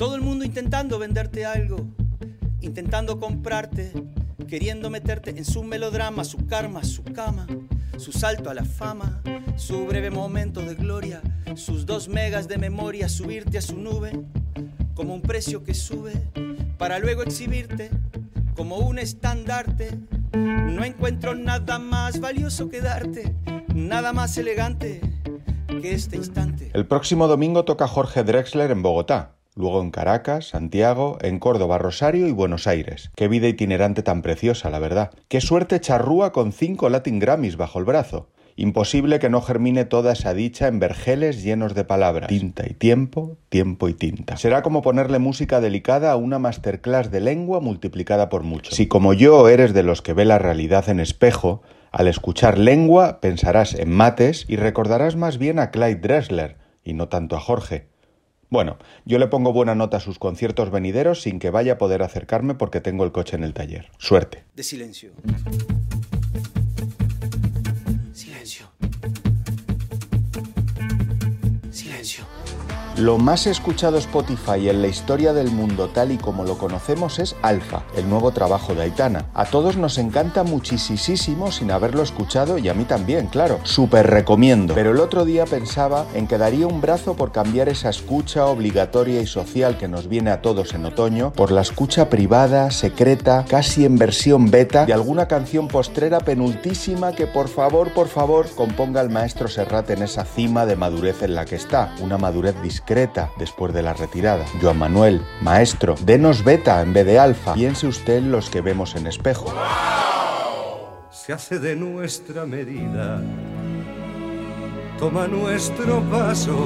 [0.00, 1.86] Todo el mundo intentando venderte algo,
[2.62, 3.92] intentando comprarte,
[4.48, 7.46] queriendo meterte en su melodrama, su karma, su cama,
[7.98, 9.20] su salto a la fama,
[9.56, 11.20] su breve momento de gloria,
[11.54, 14.24] sus dos megas de memoria, subirte a su nube
[14.94, 16.14] como un precio que sube
[16.78, 17.90] para luego exhibirte
[18.56, 19.98] como un estandarte.
[20.32, 23.34] No encuentro nada más valioso que darte,
[23.74, 25.02] nada más elegante
[25.66, 26.70] que este instante.
[26.72, 29.36] El próximo domingo toca Jorge Drexler en Bogotá.
[29.60, 33.10] Luego en Caracas, Santiago, en Córdoba, Rosario y Buenos Aires.
[33.14, 35.10] Qué vida itinerante tan preciosa, la verdad.
[35.28, 38.30] Qué suerte charrúa con cinco Latin Grammys bajo el brazo.
[38.56, 42.28] Imposible que no germine toda esa dicha en vergeles llenos de palabras.
[42.28, 44.38] Tinta y tiempo, tiempo y tinta.
[44.38, 48.74] Será como ponerle música delicada a una masterclass de lengua multiplicada por mucho.
[48.74, 51.60] Si como yo eres de los que ve la realidad en espejo,
[51.92, 57.08] al escuchar lengua pensarás en mates y recordarás más bien a Clyde Dressler y no
[57.08, 57.89] tanto a Jorge.
[58.50, 62.02] Bueno, yo le pongo buena nota a sus conciertos venideros sin que vaya a poder
[62.02, 63.88] acercarme porque tengo el coche en el taller.
[63.98, 64.42] Suerte.
[64.56, 65.12] De silencio.
[68.12, 68.66] Silencio.
[73.00, 77.34] Lo más escuchado Spotify en la historia del mundo tal y como lo conocemos es
[77.40, 79.24] Alfa, el nuevo trabajo de Aitana.
[79.32, 83.58] A todos nos encanta muchísimo sin haberlo escuchado y a mí también, claro.
[83.62, 84.74] Súper recomiendo.
[84.74, 89.22] Pero el otro día pensaba en que daría un brazo por cambiar esa escucha obligatoria
[89.22, 93.86] y social que nos viene a todos en otoño por la escucha privada, secreta, casi
[93.86, 99.08] en versión beta de alguna canción postrera penultísima que por favor, por favor, componga el
[99.08, 101.94] maestro Serrat en esa cima de madurez en la que está.
[102.02, 102.89] Una madurez discreta
[103.38, 104.44] después de la retirada.
[104.60, 107.54] Joan Manuel, maestro, denos beta en vez de alfa.
[107.54, 109.54] Piense usted los que vemos en espejo.
[111.08, 113.22] Se hace de nuestra medida,
[114.98, 116.56] toma nuestro paso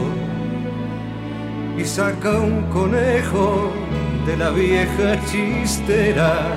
[1.76, 3.70] y saca un conejo
[4.26, 6.56] de la vieja chistera.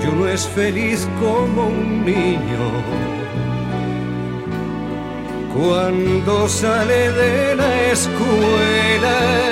[0.00, 3.12] Y uno es feliz como un niño
[5.54, 9.42] cuando sale de la escuela.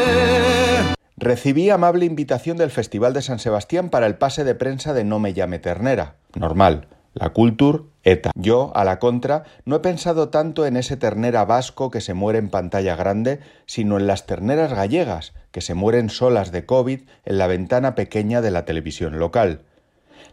[1.16, 5.18] Recibí amable invitación del Festival de San Sebastián para el pase de prensa de No
[5.18, 6.14] me llame ternera.
[6.34, 6.88] Normal.
[7.12, 8.30] La culture, ETA.
[8.36, 12.38] Yo, a la contra, no he pensado tanto en ese ternera vasco que se muere
[12.38, 17.38] en pantalla grande, sino en las terneras gallegas, que se mueren solas de COVID en
[17.38, 19.62] la ventana pequeña de la televisión local.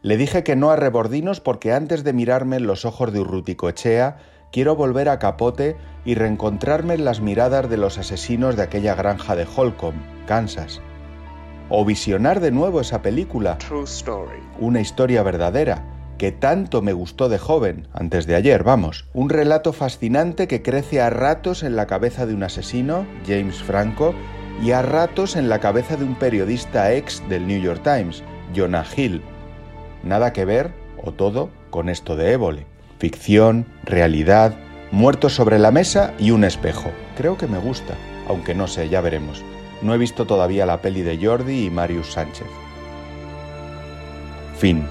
[0.04, 3.68] Le dije que no a Rebordinos porque antes de mirarme en los ojos de Urrutico
[3.68, 4.18] Echea,
[4.52, 9.36] quiero volver a Capote y reencontrarme en las miradas de los asesinos de aquella granja
[9.36, 10.82] de Holcomb, Kansas.
[11.70, 14.40] O visionar de nuevo esa película, True Story.
[14.60, 15.84] una historia verdadera,
[16.18, 19.08] que tanto me gustó de joven, antes de ayer, vamos.
[19.14, 24.16] Un relato fascinante que crece a ratos en la cabeza de un asesino, James Franco,
[24.64, 28.24] y a ratos en la cabeza de un periodista ex del New York Times,
[28.56, 29.22] Jonah Hill.
[30.04, 32.66] Nada que ver, o todo, con esto de Évole.
[33.00, 34.56] Ficción, realidad,
[34.92, 36.92] muertos sobre la mesa y un espejo.
[37.16, 37.96] Creo que me gusta,
[38.28, 39.44] aunque no sé, ya veremos.
[39.82, 42.48] No he visto todavía la peli de Jordi y Marius Sánchez.
[44.58, 44.86] Fin.